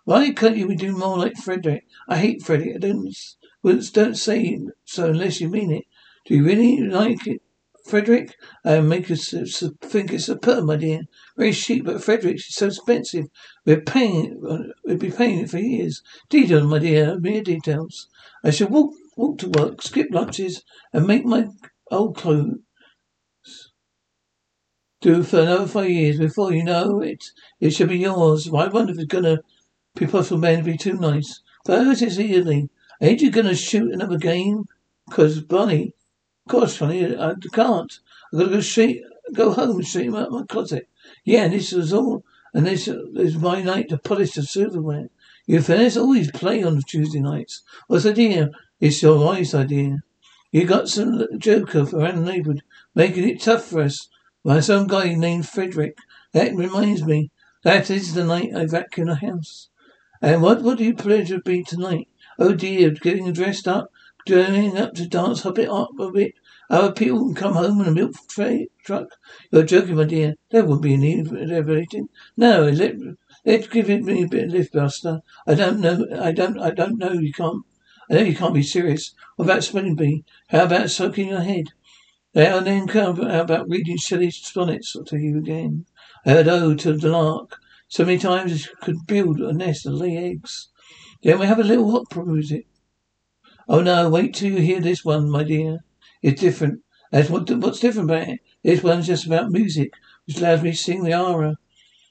Why 0.04 0.32
can't 0.32 0.58
you 0.58 0.68
be 0.68 0.76
do 0.76 0.96
more 0.96 1.18
like 1.18 1.36
Frederick? 1.36 1.86
I 2.08 2.18
hate 2.18 2.42
Frederick. 2.42 2.76
I 2.76 2.80
don't, 2.80 3.14
don't 3.64 4.16
say 4.16 4.60
so 4.86 5.10
unless 5.10 5.42
you 5.42 5.50
mean 5.50 5.72
it. 5.72 5.86
Do 6.26 6.36
you 6.36 6.46
really 6.46 6.80
like 6.82 7.28
it? 7.28 7.42
Frederick, 7.88 8.36
I 8.66 8.82
make 8.82 9.10
us 9.10 9.30
think 9.30 10.12
it's 10.12 10.28
a 10.28 10.34
superb, 10.34 10.66
my 10.66 10.76
dear. 10.76 11.04
Very 11.38 11.54
cheap, 11.54 11.86
but 11.86 12.04
Frederick's 12.04 12.54
so 12.54 12.68
expensive. 12.68 13.28
We're 13.66 13.80
paying 13.80 14.42
we'd 14.84 15.00
be 15.00 15.10
paying 15.10 15.40
it 15.40 15.50
for 15.50 15.58
years. 15.58 16.04
Details, 16.28 16.66
my 16.66 16.80
dear, 16.80 17.18
mere 17.18 17.42
details. 17.42 18.10
I 18.44 18.50
shall 18.50 18.68
walk, 18.68 18.94
walk 19.16 19.38
to 19.40 19.50
work, 19.50 19.82
skip 19.82 20.08
lunches, 20.12 20.64
and 20.92 21.08
make 21.08 21.24
my 21.24 21.48
old 21.90 22.18
clothes 22.18 22.60
do 25.00 25.24
for 25.24 25.40
another 25.40 25.68
five 25.68 25.90
years. 25.90 26.20
Before 26.20 26.52
you 26.52 26.66
know 26.66 27.00
it, 27.00 27.32
it 27.62 27.70
should 27.70 27.88
be 27.88 28.00
yours. 28.00 28.48
I 28.48 28.68
wonder 28.68 28.92
if 28.92 29.00
it's 29.00 29.06
gonna 29.06 29.40
be 29.96 30.08
possible, 30.08 30.42
man, 30.42 30.58
to 30.58 30.64
be 30.66 30.78
too 30.78 30.98
nice. 30.98 31.42
But 31.64 31.88
it's 31.88 32.20
easily. 32.20 32.70
Ain't 33.02 33.22
you 33.22 33.32
gonna 33.32 33.56
shoot 33.56 33.94
another 33.94 34.18
game? 34.18 34.66
Cause, 35.10 35.40
Bonnie, 35.40 35.94
course, 36.48 36.78
funny, 36.78 37.16
I 37.18 37.34
can't. 37.54 38.00
I've 38.34 38.40
gotta 38.40 38.52
go 38.52 38.62
straight, 38.62 39.02
go 39.34 39.52
home 39.52 39.78
and 39.78 39.88
straighten 39.88 40.16
out 40.16 40.32
my 40.32 40.44
closet. 40.44 40.88
Yeah, 41.24 41.44
and 41.46 41.54
this 41.54 41.74
is 41.74 41.94
all, 41.94 42.24
and 42.54 42.66
this 42.66 42.88
is 42.88 43.38
my 43.38 43.62
night 43.62 43.90
to 43.90 43.98
polish 43.98 44.34
the 44.34 44.44
silverware. 44.44 45.10
You 45.46 45.62
fellas 45.62 45.98
always 45.98 46.32
play 46.32 46.64
on 46.64 46.82
Tuesday 46.82 47.20
nights. 47.20 47.64
What's 47.88 48.04
the 48.04 48.12
idea? 48.12 48.50
It's 48.80 49.02
your 49.02 49.24
wife's 49.24 49.54
idea. 49.54 50.00
You 50.52 50.66
got 50.66 50.90
some 50.90 51.26
joker 51.38 51.86
around 51.94 52.18
the 52.18 52.32
neighborhood, 52.32 52.64
making 52.96 53.28
it 53.28 53.42
tough 53.42 53.66
for 53.66 53.82
us. 53.82 54.10
By 54.44 54.60
some 54.62 54.88
guy 54.88 55.14
named 55.14 55.48
Frederick. 55.48 55.98
That 56.34 56.56
reminds 56.56 57.04
me, 57.04 57.32
that 57.64 57.90
is 57.90 58.14
the 58.14 58.24
night 58.24 58.56
I 58.56 58.66
vacuum 58.66 59.08
the 59.08 59.16
house. 59.16 59.70
And 60.22 60.42
what 60.42 60.62
would 60.62 60.80
your 60.80 60.96
pleasure 60.96 61.40
be 61.40 61.64
tonight? 61.64 62.08
Oh 62.40 62.54
dear, 62.54 62.92
getting 62.92 63.32
dressed 63.34 63.68
up, 63.68 63.92
Turning 64.28 64.78
up 64.78 64.94
to 64.96 65.08
dance, 65.08 65.44
hop 65.44 65.58
it 65.58 65.70
up 65.70 65.98
a 65.98 66.12
bit. 66.12 66.34
Other 66.70 66.92
people 66.92 67.28
can 67.28 67.34
come 67.34 67.54
home 67.54 67.80
in 67.80 67.88
a 67.88 67.92
milk 67.92 68.14
tray 68.28 68.68
truck. 68.84 69.08
You're 69.54 69.64
joking, 69.64 69.96
my 69.96 70.04
dear. 70.04 70.36
There 70.52 70.66
wouldn't 70.66 70.82
be 70.82 70.96
a 70.96 70.98
need 70.98 71.30
for 71.30 71.38
elevating. 71.38 72.10
No, 72.36 72.64
let 72.64 72.98
let's 73.46 73.68
give 73.68 73.90
it 73.90 74.04
me 74.04 74.24
a 74.24 74.28
bit 74.28 74.48
of 74.48 74.52
lift, 74.52 74.74
Buster. 74.74 75.22
I 75.48 75.54
don't 75.54 75.80
know. 75.80 76.06
I 76.20 76.34
don't. 76.34 76.60
I 76.60 76.72
don't 76.72 76.98
know. 76.98 77.14
You 77.14 77.32
can't. 77.32 77.64
I 78.10 78.16
know 78.16 78.24
you 78.24 78.36
can't 78.36 78.54
be 78.54 78.64
serious. 78.64 79.16
About 79.40 79.64
spelling 79.64 79.96
bee? 79.96 80.26
How 80.50 80.66
about 80.66 80.90
soaking 80.90 81.30
your 81.30 81.40
head? 81.40 81.68
Now 82.36 82.58
and 82.58 82.68
then, 82.68 82.88
how 82.90 83.12
about 83.12 83.70
reading 83.70 83.96
Shelley's 83.96 84.46
sonnets 84.46 84.94
to 85.06 85.18
you 85.18 85.38
again? 85.38 85.86
I 86.26 86.32
heard 86.32 86.50
oh 86.50 86.76
to 86.76 86.98
the 86.98 87.08
lark 87.08 87.62
so 87.88 88.04
many 88.04 88.18
times 88.18 88.66
it 88.66 88.80
could 88.82 89.08
build 89.08 89.40
a 89.40 89.54
nest 89.54 89.86
and 89.86 89.98
lay 89.98 90.18
eggs. 90.18 90.68
Then 91.24 91.40
we 91.40 91.46
have 91.46 91.60
a 91.60 91.64
little 91.64 91.96
opera 91.96 92.26
music. 92.26 92.68
Oh 93.70 93.82
no, 93.82 94.10
wait 94.10 94.34
till 94.34 94.54
you 94.54 94.62
hear 94.62 94.80
this 94.80 95.04
one, 95.04 95.30
my 95.30 95.44
dear. 95.44 95.80
It's 96.22 96.40
different. 96.40 96.84
That's 97.12 97.30
what, 97.30 97.50
what's 97.50 97.82
different 97.82 98.10
about 98.10 98.30
it. 98.30 98.40
This 98.64 98.82
one's 98.82 99.08
just 99.08 99.26
about 99.26 99.52
music, 99.52 99.94
which 100.26 100.38
allows 100.38 100.64
me 100.64 100.72
to 100.72 100.78
sing 100.78 101.04
the 101.04 101.14
aria. 101.14 101.58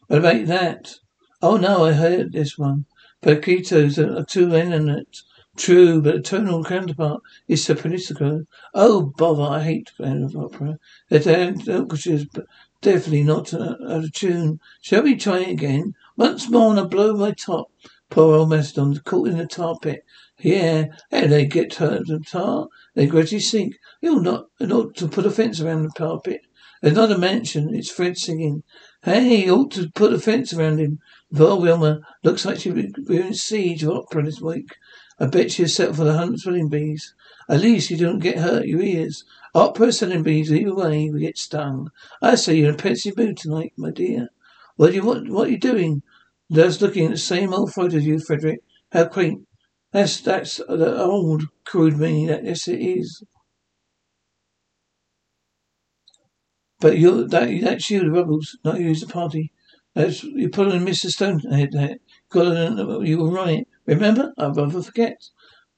What 0.07 0.19
about 0.19 0.47
that? 0.47 0.97
Oh 1.41 1.57
no, 1.57 1.87
I 1.87 1.93
heard 1.93 2.33
this 2.33 2.59
one. 2.59 2.85
Paquito's 3.23 3.99
a, 3.99 4.17
a 4.17 4.25
two 4.25 4.55
eminent. 4.55 5.23
True, 5.57 6.03
but 6.03 6.17
a 6.17 6.21
tonal 6.21 6.63
counterpart 6.63 7.23
is 7.49 7.65
sopranistico. 7.65 8.47
Oh, 8.75 9.15
bother, 9.17 9.43
I 9.43 9.63
hate 9.63 9.91
of 9.99 10.37
opera. 10.37 10.79
The 11.09 11.19
orchestra's 11.19 12.27
oh, 12.37 12.43
definitely 12.83 13.23
not 13.23 13.55
out 13.55 13.81
of 13.81 14.13
tune. 14.13 14.61
Shall 14.83 15.05
we 15.05 15.17
try 15.17 15.39
it 15.39 15.53
again? 15.53 15.95
Once 16.19 16.51
more 16.51 16.73
and 16.73 16.81
I 16.81 16.85
blow 16.85 17.17
my 17.17 17.31
top. 17.33 17.71
Poor 18.11 18.37
old 18.37 18.51
Mastodon, 18.51 19.01
caught 19.05 19.29
in 19.29 19.39
the 19.39 19.47
tar 19.47 19.79
pit. 19.81 20.05
Yeah, 20.41 20.87
and 21.11 21.33
they 21.33 21.47
get 21.47 21.71
the 21.71 22.23
tar. 22.27 22.69
They 22.95 23.07
gradually 23.07 23.41
sink. 23.41 23.77
You 24.03 24.17
ought 24.17 24.23
not, 24.23 24.71
ought 24.71 24.95
to 24.97 25.09
put 25.09 25.27
a 25.27 25.31
fence 25.31 25.61
around 25.61 25.83
the 25.83 25.91
tar 25.97 26.21
pit. 26.21 26.43
There's 26.83 26.95
not 26.95 27.11
a 27.11 27.19
mansion. 27.19 27.75
It's 27.75 27.91
Fred 27.91 28.19
singing. 28.19 28.63
Hey, 29.03 29.47
you 29.47 29.55
ought 29.55 29.71
to 29.73 29.91
put 29.95 30.13
a 30.13 30.19
fence 30.19 30.53
around 30.53 30.79
him. 30.79 30.99
Poor 31.35 31.59
Wilma 31.59 32.01
looks 32.23 32.45
like 32.45 32.59
she's 32.59 32.75
in 32.75 33.35
siege 33.35 33.83
of 33.83 33.91
opera 33.91 34.25
this 34.25 34.41
week. 34.41 34.77
I 35.19 35.27
bet 35.27 35.53
she's 35.53 35.75
set 35.75 35.97
for 35.97 36.05
the 36.05 36.13
hunt 36.13 36.39
spelling 36.41 36.69
bees. 36.69 37.15
At 37.49 37.63
least 37.63 37.91
you 37.91 37.97
don't 37.97 38.19
get 38.19 38.39
hurt 38.39 38.67
your 38.67 38.83
ears. 38.83 39.25
Opera 39.55 39.91
selling 39.91 40.23
bees, 40.23 40.53
either 40.53 40.75
way, 40.75 41.09
we 41.11 41.21
get 41.21 41.39
stung. 41.39 41.91
I 42.21 42.35
say 42.35 42.57
you're 42.57 42.69
in 42.69 42.75
a 42.75 42.79
pensive 42.79 43.17
mood 43.17 43.39
tonight, 43.39 43.73
my 43.79 43.91
dear. 43.91 44.29
What 44.77 44.91
are 44.91 44.95
you 44.95 45.05
what, 45.05 45.29
what 45.29 45.49
are 45.49 45.51
you 45.51 45.59
doing? 45.59 46.03
Just 46.53 46.83
looking 46.83 47.07
at 47.07 47.13
the 47.13 47.17
same 47.17 47.55
old 47.55 47.73
photo 47.73 47.97
of 47.97 48.03
you, 48.03 48.21
Frederick. 48.21 48.61
How 48.93 49.07
quaint. 49.07 49.46
That's 49.97 50.21
that's 50.21 50.59
the 50.59 50.99
old 51.03 51.45
crude 51.65 51.97
meaning. 51.99 52.27
That 52.27 52.45
yes, 52.45 52.69
it 52.69 52.81
is. 52.81 53.25
But 56.81 56.99
you 56.99 57.27
that 57.29 57.49
that's 57.63 57.91
you, 57.91 58.01
the 58.01 58.11
rebels, 58.11 58.59
not 58.63 58.79
you, 58.79 58.95
the 58.95 59.07
party. 59.07 59.53
That's 59.95 60.23
you 60.23 60.51
put 60.51 60.69
on 60.69 60.85
Mr. 60.85 61.09
Stonehead 61.11 61.75
uh, 61.75 61.79
there. 61.79 61.97
Got 62.29 62.47
uh, 62.57 63.01
you 63.01 63.21
were 63.21 63.31
right. 63.31 63.67
Remember? 63.87 64.35
I'll 64.37 64.55
never 64.55 64.83
forget. 64.83 65.17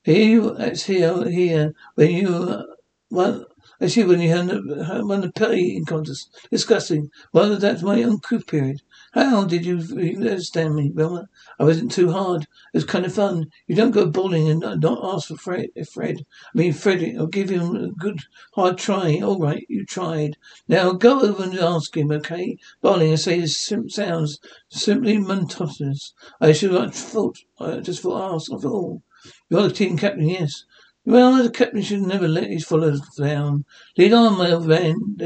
Here 0.02 0.28
you, 0.28 0.54
that's 0.54 0.84
here, 0.84 1.28
here, 1.28 1.74
when 1.94 2.10
you, 2.10 2.28
uh, 2.28 2.64
well, 3.10 3.46
I 3.80 3.86
see 3.86 4.02
when 4.02 4.20
you 4.20 4.30
had 4.30 4.50
uh, 4.50 4.54
the, 4.54 5.02
won 5.06 5.20
the 5.20 5.30
pet 5.30 5.54
eating 5.54 5.84
contest. 5.84 6.36
Disgusting. 6.50 7.10
Well, 7.32 7.56
that's 7.56 7.82
my 7.84 8.02
uncouth 8.02 8.48
period. 8.48 8.80
How 9.18 9.42
did 9.42 9.66
you 9.66 9.78
understand 9.78 10.76
me, 10.76 10.92
Wilma? 10.92 11.28
I 11.58 11.64
wasn't 11.64 11.90
too 11.90 12.12
hard. 12.12 12.42
It 12.42 12.48
was 12.72 12.84
kind 12.84 13.04
of 13.04 13.12
fun. 13.12 13.50
You 13.66 13.74
don't 13.74 13.90
go 13.90 14.06
bowling 14.06 14.48
and 14.48 14.60
not 14.60 15.00
ask 15.02 15.26
for 15.26 15.36
Fred. 15.36 15.70
Fred. 15.92 16.24
I 16.54 16.56
mean, 16.56 16.72
Fred, 16.72 17.16
I'll 17.18 17.26
give 17.26 17.48
him 17.48 17.74
a 17.74 17.88
good 17.88 18.20
hard 18.54 18.78
try. 18.78 19.18
All 19.20 19.40
right, 19.40 19.66
you 19.68 19.84
tried. 19.84 20.36
Now 20.68 20.92
go 20.92 21.20
over 21.20 21.42
and 21.42 21.58
ask 21.58 21.96
him, 21.96 22.12
okay? 22.12 22.58
Bowling, 22.80 23.10
I 23.10 23.16
say 23.16 23.40
this 23.40 23.56
sim- 23.56 23.90
sounds 23.90 24.38
simply 24.68 25.18
monotonous. 25.18 26.14
I 26.40 26.52
should 26.52 26.70
have 26.70 26.94
thought, 26.94 27.38
I 27.58 27.80
just 27.80 28.02
thought 28.02 28.36
ask 28.36 28.52
of 28.52 28.64
all. 28.64 29.02
You're 29.50 29.62
the 29.62 29.72
team 29.72 29.98
captain, 29.98 30.28
yes. 30.28 30.64
Well, 31.04 31.42
the 31.42 31.50
captain 31.50 31.82
should 31.82 32.02
never 32.02 32.28
let 32.28 32.50
his 32.50 32.64
followers 32.64 33.00
down. 33.18 33.64
Lead 33.96 34.12
on, 34.12 34.38
my 34.38 34.52
old 34.52 34.68
man, 34.68 35.16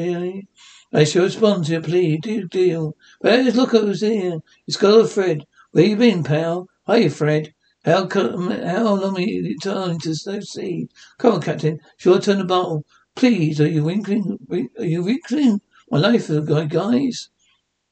I 0.94 1.04
shall 1.04 1.22
respond 1.22 1.64
to 1.64 1.72
your 1.72 1.80
plea. 1.80 2.18
Do 2.18 2.46
deal. 2.48 2.96
Where's 3.20 3.56
look 3.56 3.72
at 3.72 3.80
who's 3.80 4.02
here? 4.02 4.40
It's 4.66 4.76
Scholar 4.76 5.06
Fred. 5.06 5.46
Where 5.70 5.86
you 5.86 5.96
been, 5.96 6.22
pal? 6.22 6.68
Hiya, 6.86 7.08
Fred. 7.10 7.54
How 7.84 8.06
come, 8.06 8.50
how 8.50 8.94
long 8.94 9.16
are 9.16 9.20
you 9.20 9.56
turning 9.58 9.98
to 10.00 10.14
see? 10.14 10.88
Come 11.18 11.34
on, 11.34 11.40
Captain. 11.40 11.80
Shall 11.96 12.16
I 12.16 12.18
turn 12.18 12.38
the 12.38 12.44
bottle? 12.44 12.84
Please, 13.16 13.60
are 13.60 13.66
you 13.66 13.84
winkling? 13.84 14.38
Are 14.78 14.84
you 14.84 15.02
winkling? 15.02 15.62
My 15.90 15.98
life 15.98 16.26
the 16.26 16.40
guy, 16.40 16.66
guys. 16.66 17.30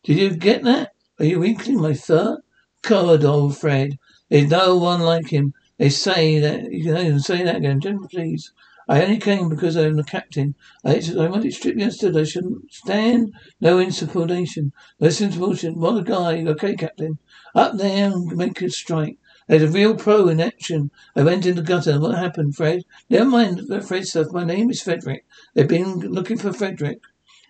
Did 0.04 0.18
you 0.18 0.30
get 0.36 0.62
that? 0.64 0.92
Are 1.18 1.24
you 1.24 1.40
winkling 1.40 1.80
my 1.80 1.94
fur? 1.94 2.38
God, 2.82 3.24
old 3.24 3.56
Fred. 3.56 3.98
There's 4.28 4.50
no 4.50 4.76
one 4.76 5.00
like 5.00 5.28
him. 5.28 5.54
They 5.78 5.88
say 5.88 6.38
that 6.38 6.70
you 6.70 6.84
can 6.84 6.98
even 6.98 7.20
say 7.20 7.42
that 7.44 7.56
again. 7.56 7.80
Gentlemen, 7.80 8.08
please. 8.08 8.52
I 8.90 9.04
only 9.04 9.18
came 9.18 9.48
because 9.48 9.76
I 9.76 9.82
am 9.82 9.94
the 9.94 10.02
captain. 10.02 10.56
I, 10.84 10.98
said 10.98 11.16
I 11.16 11.28
want 11.28 11.44
it 11.44 11.54
strictly. 11.54 11.84
I 11.84 12.24
shouldn't 12.24 12.74
stand 12.74 13.32
no 13.60 13.78
insubordination. 13.78 14.72
No 14.98 15.06
insubordination. 15.06 15.78
What 15.78 15.98
a 15.98 16.02
guy. 16.02 16.44
Okay, 16.44 16.74
captain. 16.74 17.18
Up 17.54 17.76
there 17.76 18.06
and 18.06 18.36
make 18.36 18.60
a 18.60 18.68
strike. 18.68 19.16
There's 19.46 19.62
a 19.62 19.68
real 19.68 19.94
pro 19.94 20.26
in 20.26 20.40
action. 20.40 20.90
I 21.14 21.22
went 21.22 21.46
in 21.46 21.54
the 21.54 21.62
gutter. 21.62 22.00
What 22.00 22.18
happened, 22.18 22.56
Fred? 22.56 22.82
Never 23.08 23.26
mind 23.26 23.60
Fred 23.86 24.08
stuff. 24.08 24.32
My 24.32 24.42
name 24.42 24.70
is 24.70 24.82
Frederick. 24.82 25.24
They've 25.54 25.68
been 25.68 26.00
looking 26.00 26.38
for 26.38 26.52
Frederick. 26.52 26.98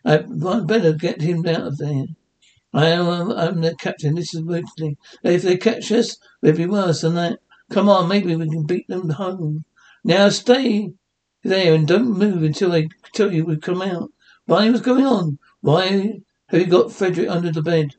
I'd 0.05 0.27
better 0.67 0.93
get 0.93 1.23
him 1.23 1.47
out 1.47 1.67
of 1.67 1.79
there. 1.79 2.05
I 2.75 2.89
am 2.89 3.33
I'm 3.33 3.63
the 3.63 3.75
captain. 3.77 4.15
This 4.15 4.35
is 4.35 4.43
Whitley. 4.43 4.99
If 5.23 5.41
they 5.41 5.57
catch 5.57 5.91
us, 5.91 6.19
it'll 6.43 6.59
be 6.59 6.67
worse 6.67 7.01
than 7.01 7.15
that. 7.15 7.39
Come 7.71 7.89
on, 7.89 8.09
maybe 8.09 8.37
we 8.37 8.51
can 8.51 8.67
beat 8.67 8.89
them 8.89 9.09
home. 9.09 9.65
Now 10.05 10.29
stay 10.29 10.93
there 11.43 11.75
and 11.75 11.87
don't 11.87 12.19
move 12.19 12.43
until 12.43 12.71
they 12.71 12.89
tell 13.15 13.33
you 13.33 13.45
we 13.45 13.57
come 13.57 13.83
out. 13.83 14.11
Why? 14.47 14.69
What's 14.69 14.83
going 14.83 15.07
on? 15.07 15.39
Why 15.61 16.21
have 16.49 16.61
you 16.61 16.67
got 16.67 16.93
Frederick 16.93 17.29
under 17.29 17.53
the 17.53 17.63
bed? 17.63 17.97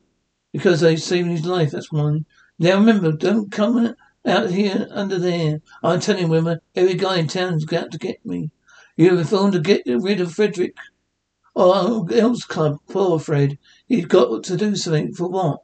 Because 0.52 0.80
they 0.80 0.96
saved 0.96 1.28
his 1.28 1.46
life, 1.46 1.70
that's 1.70 1.90
why. 1.90 2.20
Now 2.58 2.78
remember, 2.78 3.12
don't 3.12 3.50
come 3.50 3.94
out 4.26 4.50
here 4.50 4.86
under 4.90 5.18
there. 5.18 5.60
I'm 5.82 6.00
telling 6.00 6.24
you, 6.24 6.28
women, 6.28 6.60
every 6.74 6.94
guy 6.94 7.18
in 7.18 7.26
town's 7.26 7.64
got 7.64 7.90
to 7.92 7.98
get 7.98 8.24
me. 8.24 8.50
You 8.96 9.16
have 9.16 9.30
phoned 9.30 9.54
to 9.54 9.60
get 9.60 9.82
rid 9.86 10.20
of 10.20 10.32
Frederick. 10.32 10.76
Oh, 11.56 12.06
Elks 12.08 12.44
Club, 12.44 12.78
poor 12.88 13.18
Fred. 13.18 13.58
He's 13.86 14.06
got 14.06 14.44
to 14.44 14.56
do 14.56 14.76
something 14.76 15.14
for 15.14 15.28
what? 15.28 15.62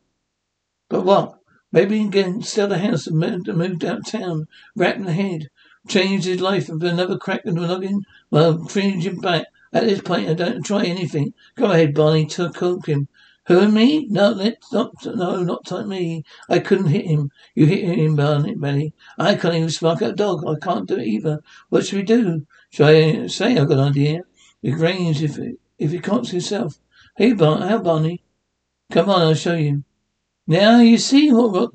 But 0.88 1.04
what? 1.04 1.38
Maybe 1.70 1.98
he 1.98 2.08
can 2.08 2.42
sell 2.42 2.68
the 2.68 2.78
house 2.78 3.06
and 3.06 3.18
move, 3.18 3.46
move 3.46 3.78
downtown, 3.78 4.46
rat 4.74 4.96
in 4.96 5.04
the 5.04 5.12
head, 5.12 5.48
change 5.88 6.24
his 6.24 6.40
life 6.40 6.68
with 6.68 6.84
another 6.84 7.18
crack 7.18 7.42
in 7.44 7.54
the 7.54 7.66
noggin. 7.66 8.04
Well, 8.30 8.64
change 8.66 9.06
him 9.06 9.18
back. 9.18 9.46
At 9.72 9.84
this 9.84 10.00
point, 10.00 10.28
I 10.28 10.34
don't 10.34 10.64
try 10.64 10.84
anything. 10.84 11.34
Go 11.56 11.70
ahead, 11.70 11.94
Barney, 11.94 12.26
to 12.26 12.50
cook 12.50 12.86
him. 12.86 13.08
Who 13.48 13.60
and 13.60 13.72
me? 13.72 14.06
No, 14.10 14.30
let's 14.30 14.72
not, 14.72 14.92
no, 15.06 15.42
not 15.42 15.88
me. 15.88 16.24
I 16.48 16.58
couldn't 16.58 16.88
hit 16.88 17.06
him. 17.06 17.30
You 17.54 17.66
hit 17.66 17.98
him, 17.98 18.16
Barney, 18.16 18.54
Benny. 18.54 18.92
I 19.18 19.34
can't 19.34 19.54
even 19.54 19.70
spark 19.70 20.02
a 20.02 20.12
dog. 20.12 20.44
I 20.46 20.54
can't 20.62 20.86
do 20.86 20.98
it 20.98 21.06
either. 21.06 21.42
What 21.70 21.86
should 21.86 21.96
we 21.96 22.02
do? 22.02 22.46
Should 22.70 22.86
I 22.86 23.26
say 23.26 23.56
I've 23.56 23.68
got 23.68 23.78
an 23.78 23.88
idea? 23.88 24.22
We 24.62 24.74
range 24.74 25.22
if 25.22 25.38
if 25.78 25.92
he 25.92 25.98
can't 25.98 26.28
himself. 26.28 26.78
Hey, 27.16 27.32
Bar- 27.32 27.66
how 27.66 27.78
Barney? 27.78 28.22
Come 28.90 29.08
on, 29.08 29.22
I'll 29.22 29.34
show 29.34 29.54
you. 29.54 29.84
Now 30.46 30.80
you 30.80 30.98
see 30.98 31.32
what 31.32 31.54
rock, 31.54 31.74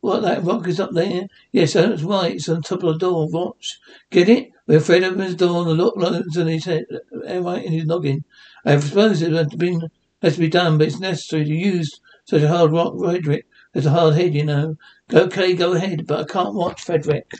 what 0.00 0.22
that 0.22 0.44
rock 0.44 0.66
is 0.66 0.80
up 0.80 0.92
there? 0.92 1.26
Yes, 1.52 1.74
that's 1.74 2.02
right. 2.02 2.34
It's 2.34 2.48
on 2.48 2.62
top 2.62 2.82
of 2.82 2.94
the 2.94 2.98
door. 2.98 3.28
Watch. 3.28 3.78
Get 4.10 4.28
it? 4.28 4.50
We're 4.66 4.78
afraid 4.78 5.02
of 5.02 5.18
his 5.18 5.34
door 5.34 5.60
and 5.60 5.70
the 5.70 5.84
lock 5.84 5.96
loads 5.96 6.36
in 6.36 6.46
his 6.46 6.64
head, 6.64 6.84
right 7.12 7.64
in 7.64 7.72
his 7.72 7.86
noggin. 7.86 8.24
I 8.64 8.78
suppose 8.78 9.20
it 9.20 9.32
has 9.32 9.48
been 9.48 9.90
has 10.22 10.34
to 10.34 10.40
be 10.40 10.48
done, 10.48 10.78
but 10.78 10.86
it's 10.86 11.00
necessary 11.00 11.44
to 11.44 11.54
use 11.54 12.00
such 12.24 12.42
a 12.42 12.48
hard 12.48 12.72
rock, 12.72 12.94
Frederick. 12.98 13.46
There's 13.72 13.86
a 13.86 13.90
hard 13.90 14.14
head, 14.14 14.34
you 14.34 14.44
know. 14.44 14.76
Okay, 15.12 15.54
go 15.54 15.72
ahead, 15.72 16.06
but 16.06 16.20
I 16.20 16.24
can't 16.24 16.54
watch 16.54 16.82
Frederick. 16.82 17.30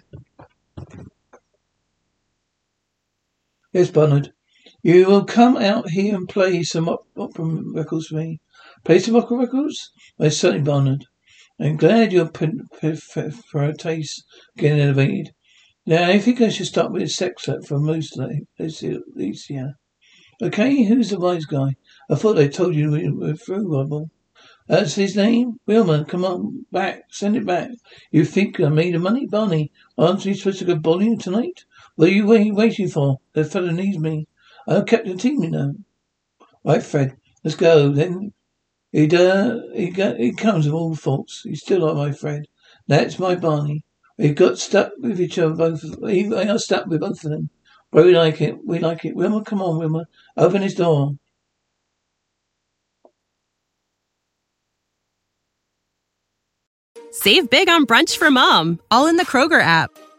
Yes, 3.73 3.91
Bernard. 3.91 4.33
You 4.83 5.07
will 5.07 5.25
come 5.25 5.57
out 5.57 5.91
here 5.91 6.17
and 6.17 6.29
play 6.29 6.63
some 6.63 6.89
opera 6.89 7.45
records 7.45 8.09
for 8.09 8.17
me. 8.17 8.41
Play 8.85 8.99
some 8.99 9.17
opera 9.17 9.37
records? 9.37 9.93
Well, 10.19 10.31
certainly, 10.31 10.65
Barnard. 10.65 11.07
I'm 11.61 11.77
glad 11.77 12.11
your 12.11 12.31
taste 13.75 14.25
getting 14.57 14.81
elevated. 14.81 15.35
Now, 15.85 16.09
I 16.09 16.19
think 16.19 16.41
I 16.41 16.49
should 16.49 16.67
start 16.67 16.91
with 16.91 17.03
a 17.03 17.09
sextet 17.09 17.67
for 17.67 17.79
most 17.79 18.19
Alicia. 18.19 19.75
Okay, 20.43 20.85
who's 20.85 21.11
the 21.11 21.21
wise 21.21 21.45
guy? 21.45 21.77
I 22.09 22.15
thought 22.15 22.39
I 22.39 22.49
told 22.49 22.75
you 22.75 22.93
we 22.93 23.11
were 23.11 23.35
through, 23.35 23.71
Rubble. 23.71 24.09
That's 24.69 24.95
his 24.95 25.17
name? 25.17 25.59
Wilma, 25.67 26.07
come 26.07 26.25
on, 26.25 26.65
back. 26.73 27.03
Send 27.11 27.37
it 27.37 27.45
back. 27.45 27.71
You 28.11 28.25
think 28.25 28.59
I 28.59 28.71
made 28.71 28.95
the 28.95 28.99
money? 28.99 29.27
Barney, 29.27 29.71
aren't 29.99 30.25
we 30.25 30.33
supposed 30.33 30.61
to 30.61 30.65
go 30.65 30.77
bowling 30.77 31.19
tonight? 31.19 31.65
What 31.97 32.09
are 32.09 32.13
you 32.13 32.27
waiting 32.27 32.89
for? 32.89 33.19
The 33.35 33.45
fellow 33.45 33.71
needs 33.71 33.99
me. 33.99 34.29
I'm 34.67 34.87
captain 34.87 35.19
team, 35.19 35.43
you 35.43 35.51
know. 35.51 35.75
Right, 36.65 36.83
Fred. 36.83 37.17
Let's 37.45 37.57
go. 37.57 37.91
Then 37.91 38.33
he 38.93 39.05
uh, 39.17 39.59
he, 39.75 39.91
got, 39.91 40.17
he 40.17 40.33
comes 40.33 40.67
with 40.67 40.75
all 40.75 40.95
faults. 40.95 41.43
He's 41.45 41.63
still 41.63 41.81
like 41.81 41.97
my 41.97 42.13
friend. 42.13 42.47
That's 42.89 43.19
my 43.19 43.37
Barney. 43.37 43.85
We've 44.19 44.35
got 44.35 44.59
stuck 44.59 44.93
with 44.99 45.21
each 45.21 45.39
other 45.39 45.55
both. 45.55 45.85
We 46.01 46.33
are 46.35 46.59
stuck 46.59 46.87
with 46.87 47.01
both 47.01 47.25
of 47.25 47.31
them. 47.31 47.51
But 47.93 48.05
we 48.05 48.15
like 48.15 48.41
it. 48.41 48.57
We 48.65 48.79
like 48.79 49.05
it. 49.05 49.17
Wilma, 49.17 49.45
come 49.45 49.63
on, 49.63 49.79
Wilma. 49.79 50.07
Open 50.37 50.63
his 50.63 50.75
door. 50.75 51.13
Save 57.13 57.51
big 57.51 57.69
on 57.69 57.87
brunch 57.87 58.17
for 58.17 58.31
mom, 58.31 58.81
all 58.91 59.07
in 59.07 59.17
the 59.17 59.27
Kroger 59.27 59.61
app. 59.61 59.91